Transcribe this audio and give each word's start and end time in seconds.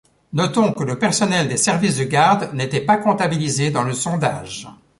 Notons 0.33 0.73
que 0.73 0.83
le 0.83 0.97
personnel 0.97 1.47
des 1.47 1.57
services 1.57 1.97
de 1.99 2.05
garde 2.05 2.51
n'était 2.55 2.81
pas 2.81 2.97
comptabilisé 2.97 3.69
dans 3.69 3.83
le 3.83 3.93
sondage. 3.93 4.67